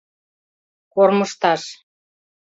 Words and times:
Кормыжташ 0.93 1.63